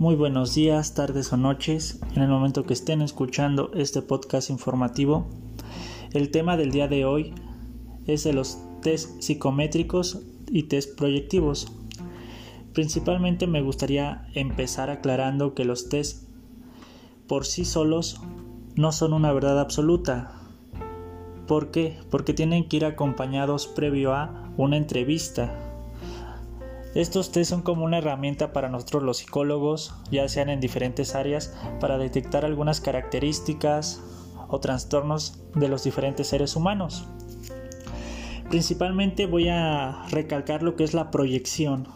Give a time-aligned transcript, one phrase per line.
[0.00, 5.26] Muy buenos días, tardes o noches, en el momento que estén escuchando este podcast informativo.
[6.14, 7.34] El tema del día de hoy
[8.06, 11.70] es de los test psicométricos y test proyectivos.
[12.72, 16.30] Principalmente me gustaría empezar aclarando que los test
[17.26, 18.22] por sí solos
[18.76, 20.32] no son una verdad absoluta.
[21.46, 21.98] ¿Por qué?
[22.10, 25.69] Porque tienen que ir acompañados previo a una entrevista.
[26.94, 31.54] Estos test son como una herramienta para nosotros los psicólogos, ya sean en diferentes áreas,
[31.78, 34.02] para detectar algunas características
[34.48, 37.06] o trastornos de los diferentes seres humanos.
[38.48, 41.86] Principalmente voy a recalcar lo que es la proyección.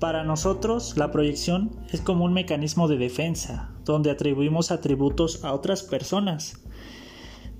[0.00, 5.84] Para nosotros, la proyección es como un mecanismo de defensa, donde atribuimos atributos a otras
[5.84, 6.64] personas.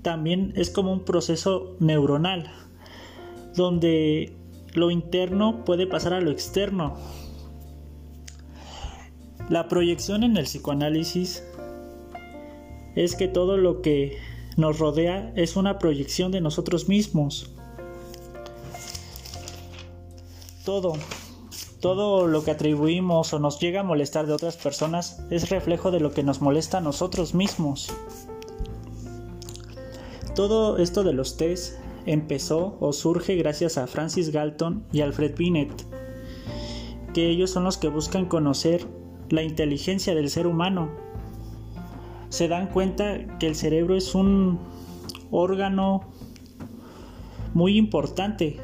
[0.01, 2.51] También es como un proceso neuronal,
[3.55, 4.35] donde
[4.73, 6.97] lo interno puede pasar a lo externo.
[9.49, 11.43] La proyección en el psicoanálisis
[12.95, 14.17] es que todo lo que
[14.55, 17.51] nos rodea es una proyección de nosotros mismos.
[20.63, 20.93] Todo,
[21.81, 25.99] todo lo que atribuimos o nos llega a molestar de otras personas es reflejo de
[25.99, 27.93] lo que nos molesta a nosotros mismos.
[30.35, 35.71] Todo esto de los test empezó o surge gracias a Francis Galton y Alfred Binet,
[37.13, 38.87] que ellos son los que buscan conocer
[39.29, 40.91] la inteligencia del ser humano.
[42.29, 44.59] Se dan cuenta que el cerebro es un
[45.31, 46.01] órgano
[47.53, 48.57] muy importante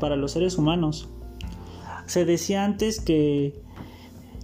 [0.00, 1.08] para los seres humanos.
[2.06, 3.62] Se decía antes que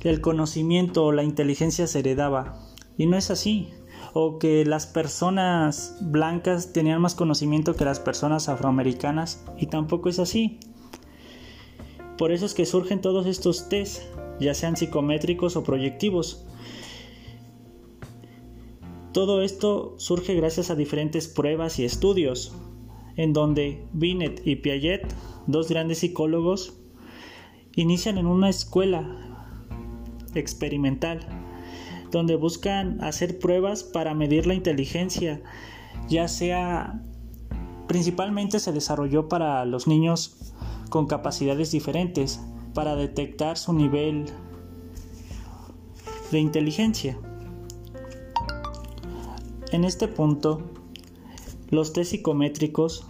[0.03, 2.59] el conocimiento o la inteligencia se heredaba,
[2.99, 3.69] y no es así
[4.15, 10.19] o que las personas blancas tenían más conocimiento que las personas afroamericanas y tampoco es
[10.19, 10.59] así.
[12.19, 14.03] Por eso es que surgen todos estos test,
[14.39, 16.45] ya sean psicométricos o proyectivos.
[19.13, 22.55] Todo esto surge gracias a diferentes pruebas y estudios,
[23.17, 25.07] en donde Binet y Piaget,
[25.47, 26.79] dos grandes psicólogos,
[27.75, 29.59] inician en una escuela
[30.35, 31.52] experimental
[32.13, 35.41] donde buscan hacer pruebas para medir la inteligencia,
[36.09, 37.03] ya sea
[37.89, 40.53] principalmente se desarrolló para los niños
[40.89, 42.41] con capacidades diferentes,
[42.75, 44.27] para detectar su nivel
[46.31, 47.19] de inteligencia.
[49.73, 50.63] En este punto,
[51.71, 53.07] los test psicométricos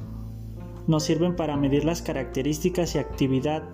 [0.86, 3.64] nos sirven para medir las características y actividad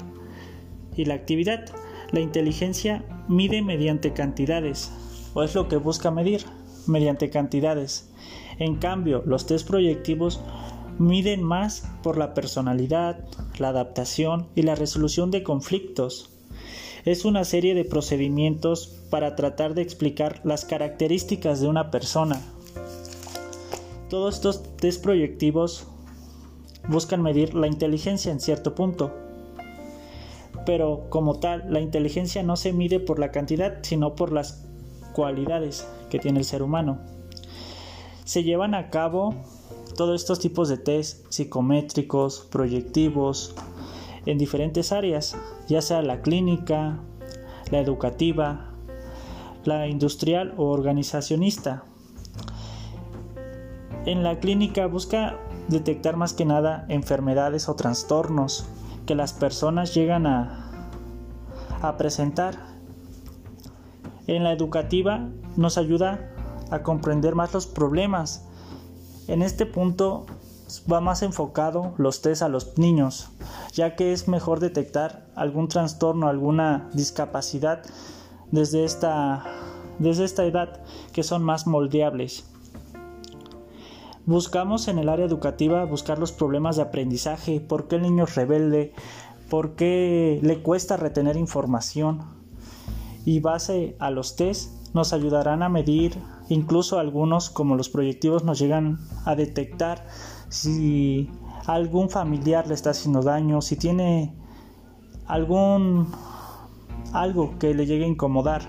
[0.97, 1.67] y la actividad.
[2.12, 4.91] La inteligencia mide mediante cantidades,
[5.34, 6.44] o es lo que busca medir
[6.87, 8.11] mediante cantidades.
[8.59, 10.41] En cambio, los test proyectivos
[10.99, 13.25] miden más por la personalidad,
[13.59, 16.31] la adaptación y la resolución de conflictos.
[17.05, 22.41] Es una serie de procedimientos para tratar de explicar las características de una persona.
[24.11, 25.87] Todos estos test proyectivos
[26.88, 29.15] buscan medir la inteligencia en cierto punto.
[30.67, 34.68] Pero como tal, la inteligencia no se mide por la cantidad, sino por las
[35.19, 37.01] cualidades que tiene el ser humano.
[38.23, 39.34] Se llevan a cabo
[39.97, 43.53] todos estos tipos de test psicométricos, proyectivos,
[44.27, 45.37] en diferentes áreas,
[45.67, 47.01] ya sea la clínica,
[47.73, 48.75] la educativa,
[49.65, 51.83] la industrial o organizacionista.
[54.06, 55.37] En la clínica busca
[55.67, 58.69] detectar más que nada enfermedades o trastornos
[59.05, 60.71] que las personas llegan a,
[61.83, 62.78] a presentar
[64.28, 66.31] en la educativa nos ayuda
[66.71, 68.47] a comprender más los problemas.
[69.27, 70.27] En este punto
[70.91, 73.31] va más enfocado los test a los niños,
[73.72, 77.83] ya que es mejor detectar algún trastorno, alguna discapacidad
[78.53, 79.44] desde esta,
[79.99, 80.81] desde esta edad
[81.12, 82.44] que son más moldeables.
[84.27, 88.34] Buscamos en el área educativa buscar los problemas de aprendizaje, por qué el niño es
[88.34, 88.93] rebelde,
[89.49, 92.38] por qué le cuesta retener información,
[93.29, 96.17] y base a los test nos ayudarán a medir,
[96.49, 100.07] incluso algunos como los proyectivos nos llegan a detectar
[100.49, 101.29] si
[101.67, 104.35] algún familiar le está haciendo daño, si tiene
[105.27, 106.11] algún
[107.13, 108.63] algo que le llegue a incomodar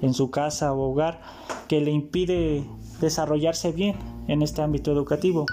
[0.00, 1.20] en su casa o hogar
[1.68, 2.66] que le impide
[3.02, 3.94] desarrollarse bien
[4.26, 5.44] en este ámbito educativo.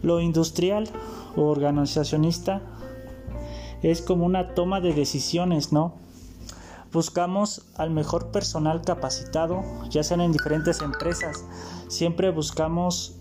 [0.00, 0.88] Lo industrial
[1.36, 2.62] o organizacionista
[3.82, 6.08] es como una toma de decisiones, ¿no?
[6.92, 11.44] Buscamos al mejor personal capacitado, ya sean en diferentes empresas.
[11.88, 13.20] Siempre buscamos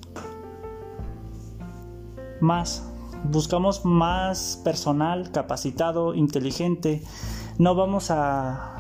[2.42, 2.83] más.
[3.25, 7.04] Buscamos más personal capacitado, inteligente.
[7.57, 8.80] No vamos a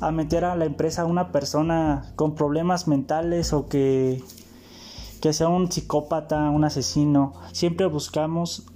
[0.00, 4.22] a meter a la empresa a una persona con problemas mentales o que,
[5.20, 7.32] que sea un psicópata, un asesino.
[7.52, 8.66] Siempre buscamos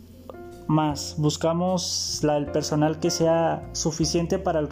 [0.71, 4.69] más, buscamos el personal que sea suficiente para, el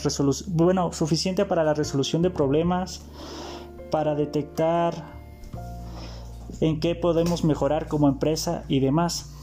[0.46, 3.02] bueno, suficiente para la resolución de problemas,
[3.90, 4.94] para detectar
[6.60, 9.34] en qué podemos mejorar como empresa y demás.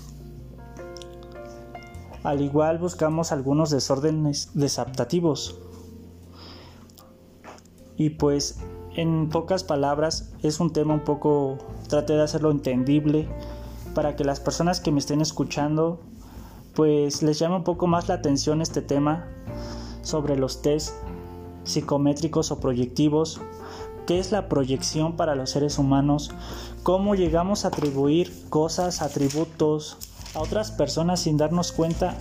[2.23, 5.59] Al igual buscamos algunos desórdenes desadaptativos.
[7.97, 8.59] Y pues
[8.95, 11.57] en pocas palabras es un tema un poco,
[11.89, 13.27] trate de hacerlo entendible
[13.93, 15.99] para que las personas que me estén escuchando
[16.75, 19.27] pues les llame un poco más la atención este tema
[20.01, 20.93] sobre los test
[21.63, 23.41] psicométricos o proyectivos,
[24.05, 26.31] qué es la proyección para los seres humanos,
[26.83, 29.97] cómo llegamos a atribuir cosas, atributos
[30.35, 32.17] a otras personas sin darnos cuenta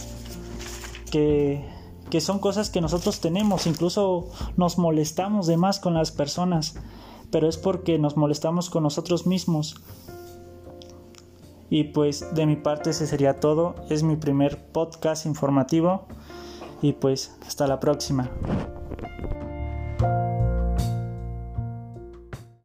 [1.10, 1.68] que,
[2.08, 6.76] que son cosas que nosotros tenemos, incluso nos molestamos de más con las personas,
[7.30, 9.76] pero es porque nos molestamos con nosotros mismos.
[11.70, 13.74] Y pues de mi parte ese sería todo.
[13.88, 16.06] Es mi primer podcast informativo.
[16.82, 18.30] Y pues hasta la próxima.